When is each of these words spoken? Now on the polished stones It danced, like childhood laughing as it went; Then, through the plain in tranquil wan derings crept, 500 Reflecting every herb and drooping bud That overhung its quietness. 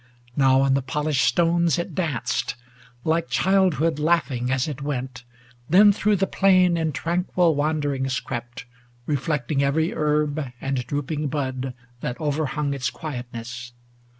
Now 0.35 0.61
on 0.61 0.73
the 0.73 0.81
polished 0.81 1.23
stones 1.23 1.77
It 1.77 1.93
danced, 1.93 2.55
like 3.03 3.29
childhood 3.29 3.99
laughing 3.99 4.49
as 4.51 4.67
it 4.67 4.81
went; 4.81 5.23
Then, 5.69 5.91
through 5.93 6.15
the 6.15 6.25
plain 6.25 6.75
in 6.75 6.91
tranquil 6.91 7.53
wan 7.53 7.79
derings 7.79 8.19
crept, 8.19 8.61
500 9.01 9.01
Reflecting 9.13 9.63
every 9.63 9.93
herb 9.93 10.43
and 10.59 10.87
drooping 10.87 11.27
bud 11.27 11.75
That 11.99 12.19
overhung 12.19 12.73
its 12.73 12.89
quietness. 12.89 13.73